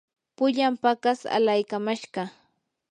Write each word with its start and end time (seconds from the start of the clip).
pullan 0.35 0.73
paqas 0.83 1.19
alaykamashqaa. 1.35 2.29